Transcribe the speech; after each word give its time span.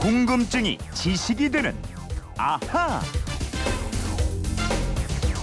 궁금증이 0.00 0.78
지식이 0.94 1.50
되는 1.50 1.76
아하. 2.36 3.00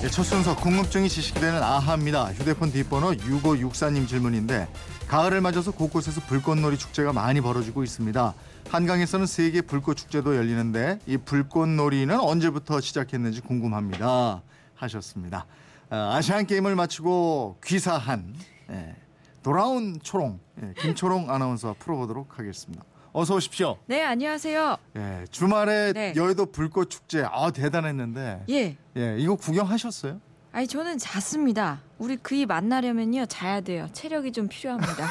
네, 0.01 0.09
첫 0.09 0.23
순서 0.23 0.55
궁금증이 0.55 1.09
지식이 1.09 1.41
되는 1.41 1.61
아하입니다. 1.61 2.31
휴대폰 2.33 2.71
뒷번호 2.71 3.11
6564님 3.11 4.07
질문인데 4.07 4.67
가을을 5.07 5.41
맞아서 5.41 5.71
곳곳에서 5.71 6.21
불꽃놀이 6.21 6.77
축제가 6.77 7.11
많이 7.11 7.41
벌어지고 7.41 7.83
있습니다. 7.83 8.33
한강에서는 8.69 9.25
세계 9.25 9.61
불꽃 9.61 9.95
축제도 9.95 10.35
열리는데 10.35 10.99
이 11.05 11.17
불꽃놀이는 11.17 12.17
언제부터 12.17 12.79
시작했는지 12.79 13.41
궁금합니다. 13.41 14.41
하셨습니다. 14.75 15.45
아, 15.89 16.15
아시안 16.15 16.45
게임을 16.45 16.75
마치고 16.75 17.59
귀사한 17.63 18.33
예, 18.71 18.95
돌아온 19.43 19.99
초롱 20.01 20.39
예, 20.63 20.73
김초롱 20.77 21.29
아나운서 21.29 21.75
풀어보도록 21.77 22.39
하겠습니다. 22.39 22.83
어서 23.17 23.35
오십시오. 23.35 23.77
네, 23.85 24.03
안녕하세요. 24.03 24.75
예, 24.97 25.25
주말에 25.31 25.93
네. 25.93 26.13
여의도 26.17 26.47
불꽃 26.47 26.89
축제 26.89 27.23
아 27.23 27.49
대단했는데 27.49 28.43
예. 28.49 28.75
예, 28.97 29.15
이거 29.17 29.35
구경하셨어요? 29.35 30.19
아니 30.51 30.67
저는 30.67 30.97
잤습니다. 30.97 31.81
우리 31.97 32.17
그이 32.17 32.45
만나려면요 32.45 33.27
자야 33.27 33.61
돼요. 33.61 33.87
체력이 33.93 34.33
좀 34.33 34.49
필요합니다. 34.49 35.07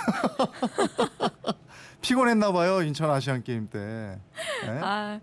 피곤했나 2.04 2.52
봐요 2.52 2.82
인천 2.82 3.10
아시안 3.10 3.42
게임 3.42 3.66
때. 3.70 3.78
예? 3.78 4.68
아, 4.82 5.20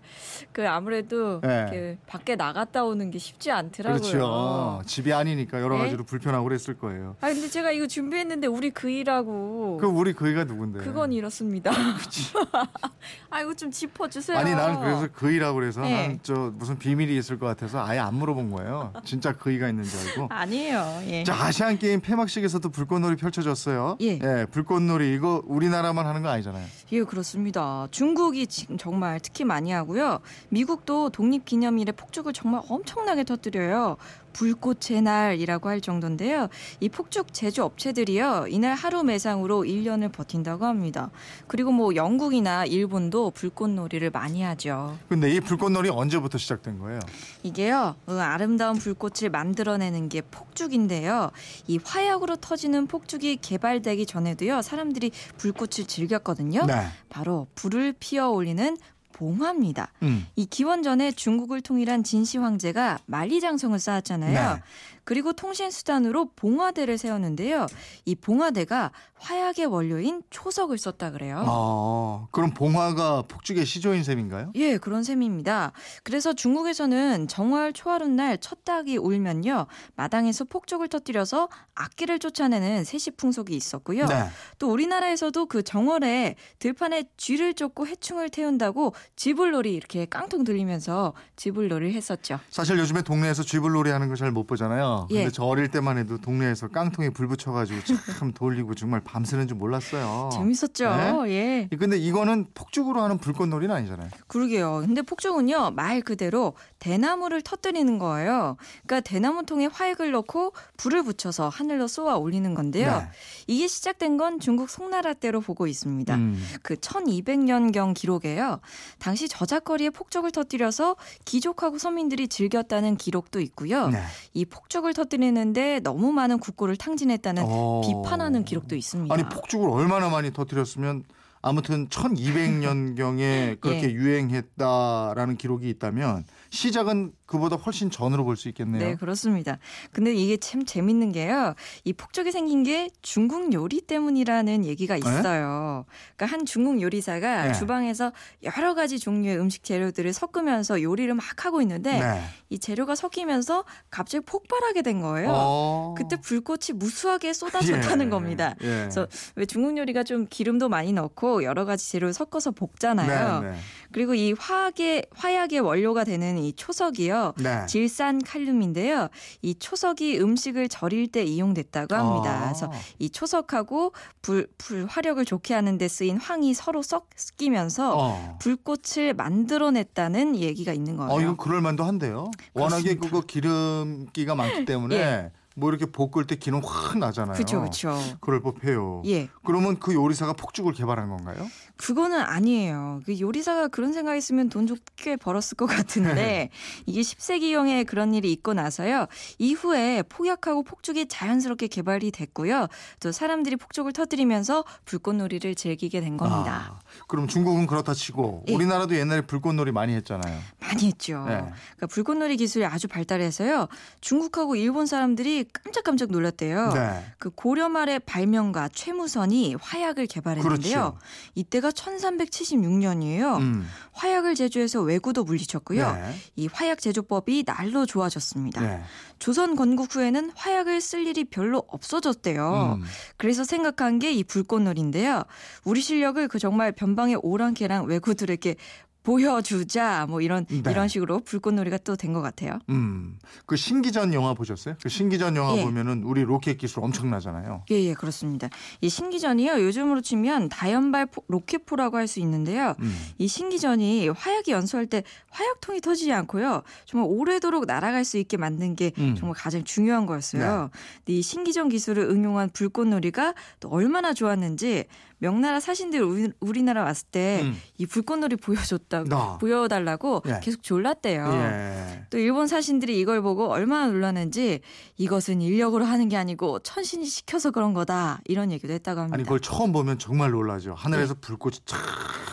그 0.50 0.68
아무래도 0.68 1.40
네. 1.40 1.66
그 1.70 1.96
밖에 2.08 2.34
나갔다 2.34 2.82
오는 2.82 3.08
게 3.12 3.18
쉽지 3.18 3.52
않더라고요. 3.52 4.00
그렇죠. 4.00 4.82
집이 4.84 5.12
아니니까 5.12 5.60
여러 5.60 5.76
네? 5.76 5.84
가지로 5.84 6.02
불편하고 6.02 6.42
그랬을 6.42 6.76
거예요. 6.76 7.14
아 7.20 7.28
근데 7.28 7.48
제가 7.48 7.70
이거 7.70 7.86
준비했는데 7.86 8.48
우리 8.48 8.70
그이라고. 8.70 9.78
그 9.80 9.86
우리 9.86 10.12
그이가 10.12 10.42
누군데? 10.42 10.80
그건 10.80 11.12
이렇습니다. 11.12 11.70
아 13.30 13.40
이거 13.40 13.54
좀 13.54 13.70
짚어주세요. 13.70 14.36
아니 14.36 14.50
나는 14.52 14.80
그래서 14.80 15.06
그이라고 15.12 15.54
그래서 15.54 15.82
네. 15.82 16.08
난저 16.08 16.54
무슨 16.56 16.78
비밀이 16.78 17.16
있을 17.16 17.38
것 17.38 17.46
같아서 17.46 17.84
아예 17.86 18.00
안 18.00 18.14
물어본 18.14 18.50
거예요. 18.50 18.92
진짜 19.04 19.32
그이가 19.32 19.68
있는 19.68 19.84
줄 19.84 20.00
알고. 20.10 20.26
아니에요. 20.34 21.02
예. 21.06 21.22
자 21.22 21.34
아시안 21.44 21.78
게임 21.78 22.00
폐막식에서도 22.00 22.68
불꽃놀이 22.70 23.14
펼쳐졌어요. 23.14 23.98
예. 24.00 24.46
불꽃놀이 24.50 25.14
이거 25.14 25.42
우리나라만 25.46 26.06
하는 26.06 26.22
거 26.22 26.28
아니잖아요. 26.28 26.71
예, 26.92 27.02
그렇습니다. 27.04 27.88
중국이 27.90 28.46
지금 28.46 28.76
정말 28.76 29.18
특히 29.20 29.44
많이 29.44 29.70
하고요. 29.72 30.20
미국도 30.50 31.10
독립기념일에 31.10 31.92
폭죽을 31.92 32.32
정말 32.32 32.62
엄청나게 32.68 33.24
터뜨려요. 33.24 33.96
불꽃의 34.32 35.02
날이라고 35.02 35.68
할 35.68 35.80
정도인데요. 35.80 36.48
이 36.80 36.88
폭죽 36.88 37.32
제조 37.32 37.64
업체들이요. 37.64 38.46
이날 38.48 38.74
하루 38.74 39.02
매상으로 39.02 39.62
1년을 39.62 40.12
버틴다고 40.12 40.64
합니다. 40.64 41.10
그리고 41.46 41.72
뭐 41.72 41.94
영국이나 41.94 42.64
일본도 42.64 43.30
불꽃놀이를 43.32 44.10
많이 44.10 44.42
하죠. 44.42 44.98
근데 45.08 45.30
이 45.30 45.40
불꽃놀이 45.40 45.90
언제부터 45.90 46.38
시작된 46.38 46.78
거예요? 46.78 47.00
이게요, 47.42 47.96
어, 48.06 48.12
아름다운 48.12 48.76
불꽃을 48.78 49.30
만들어내는 49.30 50.08
게 50.08 50.22
폭죽인데요. 50.22 51.30
이 51.66 51.78
화약으로 51.82 52.36
터지는 52.36 52.86
폭죽이 52.86 53.36
개발되기 53.36 54.06
전에도요, 54.06 54.62
사람들이 54.62 55.12
불꽃을 55.38 55.86
즐겼거든요. 55.86 56.66
네. 56.66 56.86
바로 57.08 57.46
불을 57.54 57.94
피워 57.98 58.28
올리는 58.30 58.76
봉화입니다. 59.12 59.92
음. 60.02 60.26
이 60.36 60.46
기원전에 60.46 61.12
중국을 61.12 61.60
통일한 61.60 62.02
진시 62.02 62.38
황제가 62.38 62.98
만리장성을 63.06 63.78
쌓았잖아요. 63.78 64.54
네. 64.54 64.62
그리고 65.04 65.32
통신 65.32 65.70
수단으로 65.70 66.30
봉화대를 66.36 66.98
세웠는데요. 66.98 67.66
이 68.04 68.14
봉화대가 68.14 68.92
화약의 69.22 69.66
원료인 69.66 70.22
초석을 70.30 70.78
썼다 70.78 71.12
그래요. 71.12 71.44
아, 71.46 72.26
그럼 72.32 72.52
봉화가 72.54 73.22
폭죽의 73.28 73.64
시조인 73.64 74.02
셈인가요? 74.02 74.52
예, 74.56 74.78
그런 74.78 75.04
셈입니다. 75.04 75.72
그래서 76.02 76.32
중국에서는 76.32 77.28
정월 77.28 77.72
초하룻날 77.72 78.38
첫 78.38 78.64
닭이 78.64 78.96
울면요. 78.96 79.66
마당에서 79.94 80.44
폭죽을 80.44 80.88
터뜨려서 80.88 81.48
악기를 81.74 82.18
쫓아내는 82.18 82.84
세시 82.84 83.12
풍속이 83.12 83.54
있었고요. 83.54 84.06
네. 84.06 84.24
또 84.58 84.72
우리나라에서도 84.72 85.46
그 85.46 85.62
정월에 85.62 86.34
들판에 86.58 87.04
쥐를 87.16 87.54
쫓고 87.54 87.86
해충을 87.86 88.28
태운다고 88.28 88.94
쥐불놀이 89.14 89.72
이렇게 89.72 90.04
깡통 90.06 90.42
들리면서 90.42 91.14
쥐불놀이를 91.36 91.92
했었죠. 91.92 92.40
사실 92.50 92.78
요즘에 92.78 93.02
동네에서 93.02 93.44
쥐불놀이 93.44 93.90
하는 93.90 94.08
거잘못 94.08 94.46
보잖아요. 94.48 94.91
근데 95.08 95.24
예. 95.24 95.30
저 95.30 95.44
어릴 95.44 95.68
때만 95.68 95.98
해도 95.98 96.18
동네에서 96.18 96.68
깡통에 96.68 97.10
불 97.10 97.28
붙여가지고 97.28 97.80
참 98.18 98.32
돌리고 98.32 98.74
정말 98.74 99.00
밤새는 99.00 99.48
줄 99.48 99.56
몰랐어요. 99.56 100.30
재밌었죠. 100.32 101.24
예. 101.28 101.68
근데 101.78 101.96
이거는 101.96 102.46
폭죽으로 102.54 103.00
하는 103.00 103.18
불꽃놀이는 103.18 103.74
아니잖아요. 103.74 104.10
그러게요. 104.26 104.82
근데 104.84 105.02
폭죽은요, 105.02 105.70
말 105.72 106.00
그대로 106.02 106.54
대나무를 106.78 107.42
터뜨리는 107.42 107.98
거예요. 107.98 108.56
그러니까 108.84 109.00
대나무통에 109.00 109.66
화약을 109.66 110.10
넣고 110.10 110.52
불을 110.76 111.04
붙여서 111.04 111.48
하늘로 111.48 111.86
쏘아 111.86 112.16
올리는 112.16 112.52
건데요. 112.54 112.98
네. 112.98 113.08
이게 113.46 113.66
시작된 113.66 114.16
건 114.16 114.40
중국 114.40 114.68
송나라 114.68 115.14
때로 115.14 115.40
보고 115.40 115.66
있습니다. 115.66 116.14
음. 116.14 116.42
그 116.62 116.74
1200년 116.74 117.72
경 117.72 117.94
기록에요. 117.94 118.60
당시 118.98 119.28
저작거리에 119.28 119.90
폭죽을 119.90 120.30
터뜨려서 120.32 120.96
귀족하고 121.24 121.78
서민들이 121.78 122.28
즐겼다는 122.28 122.96
기록도 122.96 123.40
있고요. 123.40 123.88
네. 123.88 124.02
이 124.34 124.44
폭죽 124.44 124.81
을 124.88 124.94
터뜨리는데 124.94 125.80
너무 125.80 126.12
많은 126.12 126.38
국고를 126.38 126.76
탕진했다는 126.76 127.44
어. 127.46 127.80
비판하는 127.84 128.44
기록도 128.44 128.74
있습니다. 128.74 129.14
아니 129.14 129.22
폭죽을 129.24 129.68
얼마나 129.68 130.08
많이 130.08 130.32
터뜨렸으면 130.32 131.04
아무튼 131.42 131.88
1200년경에 131.88 133.58
그렇게 133.60 133.88
예. 133.88 133.92
유행했다라는 133.92 135.36
기록이 135.36 135.68
있다면 135.68 136.24
시작은 136.50 137.12
그보다 137.26 137.56
훨씬 137.56 137.90
전으로 137.90 138.24
볼 138.24 138.36
수 138.36 138.48
있겠네요. 138.48 138.82
네, 138.82 138.94
그렇습니다. 138.96 139.58
근데 139.92 140.14
이게 140.14 140.36
참 140.36 140.64
재밌는 140.64 141.12
게요. 141.12 141.54
이 141.84 141.92
폭죽이 141.92 142.30
생긴 142.30 142.62
게 142.62 142.88
중국 143.00 143.52
요리 143.52 143.80
때문이라는 143.80 144.64
얘기가 144.66 144.96
있어요. 144.96 145.84
그러니까 146.16 146.26
한 146.26 146.44
중국 146.44 146.80
요리사가 146.80 147.46
네. 147.48 147.52
주방에서 147.54 148.12
여러 148.42 148.74
가지 148.74 148.98
종류의 148.98 149.38
음식 149.38 149.64
재료들을 149.64 150.12
섞으면서 150.12 150.82
요리를 150.82 151.12
막 151.14 151.44
하고 151.44 151.62
있는데 151.62 152.00
네. 152.00 152.22
이 152.50 152.58
재료가 152.58 152.94
섞이면서 152.94 153.64
갑자기 153.90 154.24
폭발하게 154.26 154.82
된 154.82 155.00
거예요. 155.00 155.30
어. 155.32 155.94
그때 155.96 156.16
불꽃이 156.20 156.74
무수하게 156.74 157.32
쏟아졌다는 157.32 158.06
예. 158.06 158.10
겁니다. 158.10 158.54
예. 158.62 158.66
그래서 158.66 159.06
왜 159.36 159.46
중국 159.46 159.76
요리가 159.78 160.04
좀 160.04 160.26
기름도 160.28 160.68
많이 160.68 160.92
넣고 160.92 161.31
여러 161.42 161.64
가지 161.64 161.90
재료를 161.90 162.12
섞어서 162.12 162.50
볶잖아요. 162.52 163.40
네, 163.40 163.50
네. 163.50 163.56
그리고 163.92 164.14
이 164.14 164.32
화학의 164.32 165.06
화약의 165.14 165.60
원료가 165.60 166.04
되는 166.04 166.38
이 166.38 166.52
초석이요. 166.54 167.34
네. 167.38 167.66
질산 167.66 168.22
칼륨인데요. 168.22 169.08
이 169.42 169.54
초석이 169.54 170.18
음식을 170.20 170.68
절일 170.68 171.08
때 171.12 171.22
이용됐다고 171.22 171.94
합니다. 171.94 172.30
아. 172.30 172.44
그래서 172.44 172.72
이 172.98 173.10
초석하고 173.10 173.92
불, 174.22 174.48
불 174.58 174.86
화력을 174.86 175.22
좋게 175.24 175.54
하는 175.54 175.78
데 175.78 175.88
쓰인 175.88 176.16
황이 176.16 176.54
서로 176.54 176.82
섞이면서 176.82 177.96
어. 177.96 178.38
불꽃을 178.40 179.14
만들어냈다는 179.14 180.36
얘기가 180.36 180.72
있는 180.72 180.96
거예요. 180.96 181.12
어, 181.12 181.20
이거 181.20 181.36
그럴 181.36 181.60
만도 181.60 181.84
한데요. 181.84 182.30
워낙에. 182.54 182.96
그거 182.96 183.20
기름기가 183.20 184.34
많기 184.34 184.64
때문에 184.64 184.96
예. 184.96 185.30
뭐 185.56 185.70
이렇게 185.70 185.86
볶을 185.86 186.26
때 186.26 186.36
기름 186.36 186.60
확 186.64 186.98
나잖아요. 186.98 187.34
그렇죠, 187.34 187.60
그렇죠. 187.60 187.98
그럴 188.20 188.40
법해요. 188.40 189.02
예, 189.06 189.28
그러면 189.44 189.78
그 189.78 189.94
요리사가 189.94 190.32
폭죽을 190.34 190.72
개발한 190.72 191.08
건가요? 191.08 191.46
그거는 191.82 192.20
아니에요. 192.20 193.00
그 193.04 193.18
요리사가 193.18 193.66
그런 193.66 193.92
생각했으면 193.92 194.48
돈좀꽤 194.48 195.16
벌었을 195.16 195.56
것 195.56 195.66
같은데 195.66 196.48
이게 196.86 197.00
10세기형에 197.00 197.84
그런 197.86 198.14
일이 198.14 198.30
있고 198.30 198.54
나서요. 198.54 199.06
이후에 199.38 200.02
폭약하고 200.08 200.62
폭죽이 200.62 201.06
자연스럽게 201.08 201.66
개발이 201.66 202.12
됐고요. 202.12 202.68
또 203.00 203.10
사람들이 203.10 203.56
폭죽을 203.56 203.92
터뜨리면서 203.92 204.64
불꽃놀이를 204.84 205.56
즐기게 205.56 206.00
된 206.00 206.16
겁니다. 206.16 206.78
아, 206.78 207.02
그럼 207.08 207.26
중국은 207.26 207.66
그렇다 207.66 207.94
치고 207.94 208.44
예. 208.46 208.54
우리나라도 208.54 208.94
옛날에 208.94 209.22
불꽃놀이 209.22 209.72
많이 209.72 209.92
했잖아요. 209.94 210.38
많이 210.60 210.86
했죠. 210.86 211.24
네. 211.26 211.34
그러니까 211.34 211.86
불꽃놀이 211.88 212.36
기술이 212.36 212.64
아주 212.64 212.86
발달해서요. 212.86 213.66
중국하고 214.00 214.54
일본 214.54 214.86
사람들이 214.86 215.46
깜짝깜짝 215.52 216.12
놀랐대요. 216.12 216.72
네. 216.74 217.04
그 217.18 217.30
고려 217.30 217.68
말의 217.68 218.00
발명가 218.00 218.68
최무선이 218.68 219.56
화약을 219.60 220.06
개발했는데요. 220.06 220.72
그렇죠. 220.72 220.98
이때가 221.34 221.71
1376년이에요. 221.72 223.38
음. 223.38 223.66
화약을 223.92 224.34
제조해서 224.34 224.80
외구도 224.82 225.24
물리쳤고요. 225.24 225.92
네. 225.92 226.14
이 226.36 226.48
화약 226.52 226.80
제조법이 226.80 227.44
날로 227.46 227.86
좋아졌습니다. 227.86 228.60
네. 228.60 228.82
조선 229.18 229.56
건국 229.56 229.94
후에는 229.94 230.32
화약을 230.34 230.80
쓸 230.80 231.06
일이 231.06 231.24
별로 231.24 231.62
없어졌대요. 231.68 232.78
음. 232.80 232.84
그래서 233.16 233.44
생각한 233.44 233.98
게 233.98 234.12
이 234.12 234.24
불꽃놀이인데요. 234.24 235.24
우리 235.64 235.80
실력을 235.80 236.26
그 236.28 236.38
정말 236.38 236.72
변방의 236.72 237.16
오랑캐랑 237.22 237.86
왜구들에게 237.86 238.56
보여주자 239.02 240.06
뭐 240.08 240.20
이런 240.20 240.44
네. 240.46 240.62
이런 240.70 240.88
식으로 240.88 241.20
불꽃놀이가 241.20 241.78
또 241.78 241.96
된 241.96 242.12
것 242.12 242.20
같아요. 242.20 242.58
음, 242.68 243.18
그 243.46 243.56
신기전 243.56 244.12
영화 244.14 244.34
보셨어요? 244.34 244.74
그 244.82 244.88
신기전 244.88 245.36
영화 245.36 245.56
예. 245.56 245.64
보면은 245.64 246.02
우리 246.04 246.22
로켓 246.22 246.58
기술 246.58 246.80
엄청나잖아요. 246.84 247.64
예, 247.70 247.74
예, 247.84 247.94
그렇습니다. 247.94 248.48
이 248.80 248.88
신기전이요. 248.88 249.62
요즘으로 249.64 250.00
치면 250.02 250.48
다연발 250.48 251.06
포- 251.06 251.22
로켓포라고 251.28 251.96
할 251.96 252.06
수 252.06 252.20
있는데요. 252.20 252.74
음. 252.80 252.94
이 253.18 253.26
신기전이 253.28 254.08
화약이 254.08 254.50
연소할 254.50 254.86
때 254.86 255.02
화약통이 255.30 255.80
터지지 255.80 256.12
않고요. 256.12 256.62
정말 256.84 257.08
오래도록 257.10 257.64
날아갈 257.66 258.04
수 258.04 258.18
있게 258.18 258.36
만든 258.36 258.74
게 258.76 258.92
음. 258.98 259.14
정말 259.16 259.34
가장 259.36 259.62
중요한 259.64 260.04
거였어요. 260.04 260.70
네. 261.06 261.12
이 261.14 261.22
신기전 261.22 261.68
기술을 261.70 262.04
응용한 262.10 262.50
불꽃놀이가 262.50 263.34
또 263.60 263.68
얼마나 263.70 264.12
좋았는지 264.12 264.84
명나라 265.18 265.60
사신들 265.60 266.02
우리, 266.02 266.30
우리나라 266.40 266.82
왔을 266.82 267.06
때이 267.12 267.42
음. 267.42 267.56
불꽃놀이 267.88 268.36
보여줬 268.36 268.88
다고 268.92 269.14
아. 269.14 269.38
보여달라고 269.38 270.22
예. 270.26 270.40
계속 270.42 270.62
졸랐대요. 270.62 271.30
예. 271.32 272.06
또 272.10 272.18
일본 272.18 272.46
사신들이 272.46 273.00
이걸 273.00 273.22
보고 273.22 273.48
얼마나 273.48 273.86
놀랐는지 273.86 274.60
이것은 274.98 275.40
인력으로 275.40 275.84
하는 275.84 276.08
게 276.08 276.16
아니고 276.16 276.60
천신이 276.60 277.06
시켜서 277.06 277.50
그런 277.50 277.72
거다 277.72 278.20
이런 278.26 278.52
얘기도 278.52 278.72
했다고 278.74 279.00
합니다. 279.00 279.14
아니 279.14 279.24
그걸 279.24 279.40
처음 279.40 279.72
보면 279.72 279.98
정말 279.98 280.30
놀라죠. 280.30 280.74
하늘에서 280.74 281.14
불꽃이 281.20 281.56
촥 281.64 281.76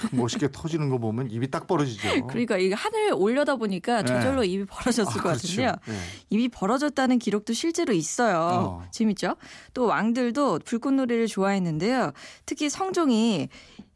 멋있게 0.12 0.50
터지는 0.52 0.90
거 0.90 0.98
보면 0.98 1.32
입이 1.32 1.50
딱 1.52 1.68
벌어지죠. 1.68 2.28
그러니까 2.28 2.58
이게 2.58 2.74
하늘 2.74 3.14
올려다 3.14 3.56
보니까 3.56 4.02
네. 4.02 4.08
저절로 4.08 4.44
입이 4.44 4.66
벌어졌을 4.66 5.20
아, 5.20 5.24
것 5.24 5.30
같은데요. 5.30 5.76
그렇죠. 5.82 5.92
예. 5.92 5.98
입이 6.30 6.50
벌어졌다는 6.50 7.20
기록도 7.20 7.54
실제로 7.54 7.94
있어요. 7.94 8.38
어. 8.40 8.88
재밌죠? 8.92 9.36
또 9.74 9.86
왕들도 9.86 10.60
불꽃놀이를 10.66 11.28
좋아했는데요. 11.28 12.12
특히 12.46 12.70
성종이 12.70 13.50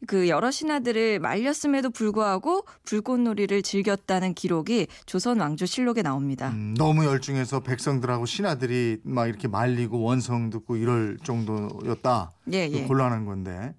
그 0.06 0.28
여러 0.28 0.50
신하들을 0.50 1.18
말렸음에도 1.18 1.90
불구하고 1.90 2.64
불꽃놀이를 2.84 3.62
즐겼다는 3.62 4.34
기록이 4.34 4.86
조선 5.06 5.40
왕조 5.40 5.66
실록에 5.66 6.02
나옵니다. 6.02 6.50
음, 6.50 6.74
너무 6.76 7.04
열중해서 7.04 7.60
백성들하고 7.60 8.26
신하들이 8.26 8.98
막 9.02 9.26
이렇게 9.26 9.48
말리고 9.48 10.02
원성 10.02 10.50
듣고 10.50 10.76
이럴 10.76 11.18
정도였다. 11.22 12.32
예, 12.52 12.68
예. 12.70 12.82
곤란한 12.84 13.24
건데. 13.24 13.74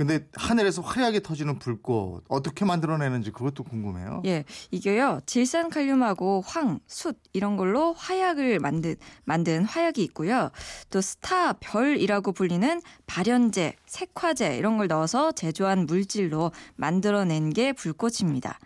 근데 0.00 0.26
하늘에서 0.32 0.80
화려하게 0.80 1.20
터지는 1.20 1.58
불꽃 1.58 2.24
어떻게 2.28 2.64
만들어내는지 2.64 3.32
그것도 3.32 3.64
궁금해요. 3.64 4.22
예, 4.24 4.46
이게요 4.70 5.20
질산칼륨하고 5.26 6.42
황, 6.46 6.80
숯 6.86 7.18
이런 7.34 7.58
걸로 7.58 7.92
화약을 7.92 8.60
만든 8.60 8.96
만든 9.24 9.62
화약이 9.62 10.02
있고요. 10.04 10.52
또 10.88 11.02
스타 11.02 11.52
별이라고 11.52 12.32
불리는 12.32 12.80
발연제, 13.06 13.74
색화제 13.84 14.56
이런 14.56 14.78
걸 14.78 14.86
넣어서 14.86 15.32
제조한 15.32 15.84
물질로 15.84 16.50
만들어낸 16.76 17.50
게 17.50 17.74
불꽃입니다. 17.74 18.58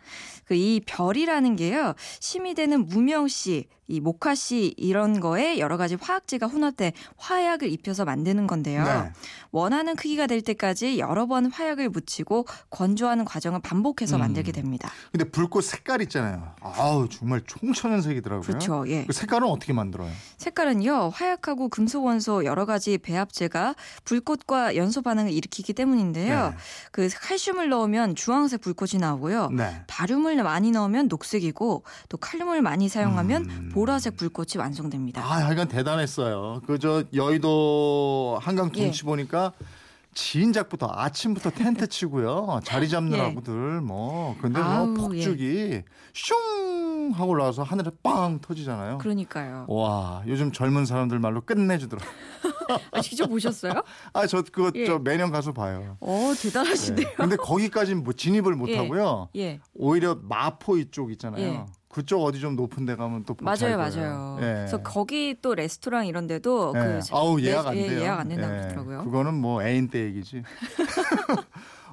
그 0.47 0.55
이 0.55 0.81
별이라는 0.87 1.57
게요 1.57 1.95
심이 2.21 2.55
되는 2.55 2.87
무명씨, 2.87 3.67
이 3.87 4.01
목화씨 4.01 4.75
이런 4.77 5.21
거에 5.21 5.59
여러 5.59 5.77
가지 5.77 5.97
화학제가 6.01 6.47
혼합된 6.47 6.93
화약을 7.17 7.71
입혀서 7.71 8.05
만드는 8.05 8.47
건데요. 8.47 8.85
네. 8.85 9.13
원하는 9.51 9.97
크기가 9.97 10.27
될 10.27 10.41
때까지 10.41 10.99
여러 10.99 11.24
번 11.27 11.47
화약을 11.51 11.89
묻히고 11.89 12.47
건조하는 12.71 13.25
과정을 13.25 13.61
반복해서 13.61 14.17
음. 14.17 14.21
만들게 14.21 14.53
됩니다. 14.53 14.91
근데 15.11 15.25
불꽃 15.29 15.63
색깔 15.63 16.01
있잖아요. 16.03 16.53
아우 16.61 17.09
정말 17.09 17.41
총천연색이더라고요. 17.47 18.47
그렇죠. 18.47 18.85
예. 18.89 19.05
그 19.07 19.13
색깔은 19.13 19.49
어떻게 19.49 19.73
만들어요? 19.73 20.11
색깔은요 20.39 21.09
화약하고 21.15 21.69
금속 21.69 22.05
원소 22.05 22.45
여러 22.45 22.67
가지 22.67 22.99
배합제가 22.99 23.75
불꽃과 24.05 24.77
연소 24.77 25.03
반응을 25.03 25.33
일으키기 25.33 25.73
때문인데요. 25.73 26.51
네. 26.51 26.57
그 26.93 27.09
칼슘을 27.13 27.69
넣으면 27.71 28.15
주황색 28.15 28.61
불꽃이 28.61 29.01
나오고요. 29.01 29.51
네. 29.51 29.83
바륨을 29.87 30.41
많이 30.43 30.71
넣으면 30.71 31.09
녹색이고 31.09 31.83
또 32.09 32.17
칼륨을 32.19 32.63
많이 32.63 32.89
사용하면 32.89 33.45
음. 33.51 33.71
보라색 33.73 34.17
불꽃이 34.17 34.59
완성됩니다. 34.59 35.23
아, 35.23 35.47
하여간 35.47 35.69
대단했어요. 35.69 36.61
그 36.67 36.79
저 36.85 37.03
여의도 37.15 38.39
한강 38.43 38.71
예. 38.77 38.81
둔치 38.83 39.05
보니까 39.05 39.53
진작부터 40.15 40.89
아침부터 40.91 41.51
텐트 41.51 41.87
치고요. 41.87 42.61
자리 42.65 42.89
잡느라고들 42.89 43.81
뭐. 43.81 44.37
근데 44.41 44.61
뭐 44.61 44.69
아우, 44.69 44.95
폭죽이 44.95 45.83
슝 46.15 47.13
하고 47.13 47.33
올라와서 47.33 47.63
하늘에 47.63 47.91
빵 48.03 48.41
터지잖아요. 48.41 48.99
그러니까요. 48.99 49.67
와, 49.69 50.23
요즘 50.27 50.53
젊은 50.53 50.87
사람들 50.87 51.19
말로 51.19 51.41
끝내주더라. 51.43 52.03
아, 52.93 53.01
직접 53.01 53.27
보셨어요? 53.27 53.83
아, 54.13 54.27
저 54.27 54.43
그거 54.43 54.71
예. 54.75 54.87
저 54.87 54.99
매년 54.99 55.31
가서 55.31 55.53
봐요. 55.53 55.97
어 56.01 56.33
네. 56.35 56.43
대단하시네요. 56.43 57.09
근데 57.17 57.37
거기까지는 57.37 58.03
뭐 58.05 58.13
진입을 58.13 58.55
못 58.55 58.69
예. 58.71 58.79
하고요. 58.79 59.29
예. 59.37 59.61
오히려 59.75 60.19
마포 60.23 60.79
이쪽 60.79 61.11
있잖아요. 61.13 61.67
예. 61.95 62.01
그쪽 62.01 62.25
어디 62.25 62.41
좀 62.41 62.57
높은 62.57 62.85
데 62.85 62.97
가면 62.97 63.25
또 63.25 63.37
맞아요, 63.41 63.57
잘 63.57 63.77
맞아요. 63.77 64.37
예. 64.41 64.45
그래서 64.45 64.83
거기 64.83 65.37
또 65.41 65.55
레스토랑 65.55 66.07
이런 66.07 66.27
데도 66.27 66.73
예. 66.77 66.81
그 66.81 67.01
아우 67.13 67.41
예약 67.41 67.69
안 67.69 67.77
예, 67.77 67.87
돼요. 67.87 68.01
예약 68.01 68.21
안 68.21 68.29
된다고 68.29 68.53
예. 68.53 68.59
그러더라고요. 68.61 69.05
그거는 69.05 69.35
뭐 69.35 69.63
애인 69.63 69.89
때 69.89 70.05
얘기지. 70.05 70.43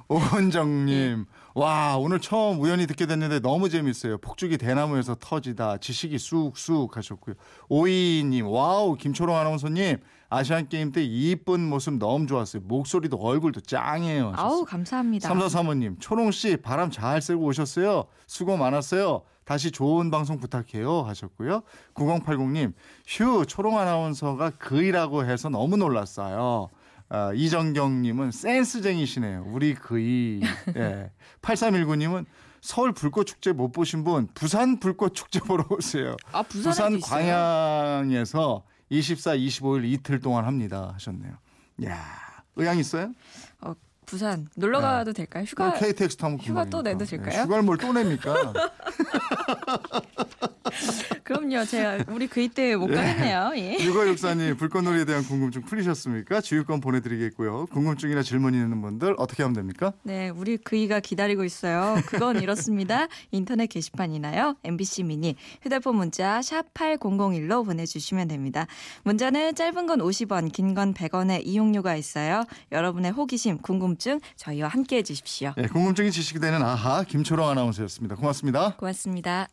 오은정님, 0.08 1.24
와 1.54 1.96
오늘 1.96 2.20
처음 2.20 2.60
우연히 2.60 2.86
듣게 2.86 3.06
됐는데 3.06 3.40
너무 3.40 3.68
재밌어요. 3.68 4.18
폭죽이 4.18 4.58
대나무에서 4.58 5.16
터지다, 5.18 5.78
지식이 5.78 6.18
쑥쑥 6.18 6.96
하셨고요. 6.96 7.36
오이님, 7.68 8.46
와우 8.48 8.96
김초롱 8.96 9.36
아나운서님, 9.36 9.98
아시안 10.28 10.68
게임 10.68 10.92
때 10.92 11.02
이쁜 11.02 11.60
모습 11.68 11.98
너무 11.98 12.26
좋았어요. 12.26 12.62
목소리도 12.66 13.16
얼굴도 13.16 13.60
짱이에요. 13.60 14.32
아우 14.36 14.64
감사합니다. 14.64 15.28
삼사사모님, 15.28 15.96
초롱 16.00 16.30
씨 16.30 16.56
바람 16.56 16.90
잘 16.90 17.22
쐬고 17.22 17.44
오셨어요. 17.44 18.06
수고 18.26 18.56
많았어요. 18.56 19.22
다시 19.52 19.70
좋은 19.70 20.10
방송 20.10 20.38
부탁해요 20.38 21.02
하셨고요. 21.02 21.62
9080님, 21.92 22.72
휴 23.06 23.44
초롱 23.44 23.78
아나운서가 23.78 24.52
그이라고 24.52 25.26
해서 25.26 25.50
너무 25.50 25.76
놀랐어요. 25.76 26.70
아, 27.10 27.32
이정경님은 27.34 28.30
센스쟁이시네요. 28.30 29.44
우리 29.48 29.74
그이. 29.74 30.40
예. 30.74 31.10
8319님은 31.42 32.24
서울 32.62 32.92
불꽃 32.92 33.24
축제 33.26 33.52
못 33.52 33.72
보신 33.72 34.04
분 34.04 34.26
부산 34.32 34.80
불꽃 34.80 35.14
축제 35.14 35.38
보러 35.40 35.66
오세요. 35.68 36.16
아 36.32 36.42
부산. 36.42 36.98
광양에서 36.98 38.64
24, 38.88 39.36
25일 39.36 39.84
이틀 39.84 40.20
동안 40.20 40.46
합니다 40.46 40.92
하셨네요. 40.94 41.34
야 41.84 42.02
의향 42.56 42.78
있어요? 42.78 43.12
어, 43.60 43.74
부산 44.12 44.46
놀러 44.56 44.82
가도 44.82 45.14
될까요? 45.14 45.44
휴가 45.48 45.70
뭐 45.70 45.78
KTX 45.78 46.16
타면 46.18 46.38
휴가 46.38 46.66
또. 46.66 46.82
내도 46.82 47.02
될까요? 47.06 47.34
예, 47.34 47.42
휴가를 47.44 47.62
뭘 47.62 47.78
또 47.78 47.94
냅니까? 47.94 48.52
그럼요. 51.24 51.64
제가 51.64 52.04
우리 52.08 52.26
그 52.26 52.40
이 52.40 52.48
때 52.48 52.74
못 52.76 52.86
가겠네요. 52.88 53.52
예. 53.56 53.78
육아육사님 53.84 54.56
불꽃놀이에 54.58 55.04
대한 55.04 55.22
궁금증 55.24 55.62
풀리셨습니까? 55.62 56.40
주유권 56.40 56.80
보내드리겠고요. 56.80 57.66
궁금증이나 57.66 58.22
질문 58.22 58.54
있는 58.54 58.80
분들 58.82 59.14
어떻게 59.18 59.42
하면 59.42 59.54
됩니까? 59.54 59.92
네, 60.02 60.28
우리 60.30 60.56
그이가 60.56 61.00
기다리고 61.00 61.44
있어요. 61.44 61.96
그건 62.06 62.40
이렇습니다. 62.40 63.06
인터넷 63.30 63.66
게시판이나요. 63.68 64.56
MBC 64.64 65.04
미니 65.04 65.36
휴대폰 65.62 65.96
문자 65.96 66.42
샵 66.42 66.72
8001로 66.74 67.64
보내주시면 67.64 68.28
됩니다. 68.28 68.66
문자는 69.04 69.54
짧은 69.54 69.86
건 69.86 69.98
50원, 70.00 70.50
긴 70.52 70.72
건 70.74 70.94
100원의 70.94 71.42
이용료가 71.46 71.96
있어요. 71.96 72.44
여러분의 72.72 73.10
호기심, 73.12 73.58
궁금증 73.58 74.20
저희와 74.36 74.68
함께해 74.68 75.02
주십시오. 75.02 75.52
예, 75.58 75.62
궁금증이 75.66 76.10
지식이 76.10 76.40
되는 76.40 76.62
아하 76.62 77.04
김초롱 77.04 77.46
아나운서였습니다. 77.48 78.16
고맙습니다. 78.16 78.74
고맙습니다. 78.78 79.52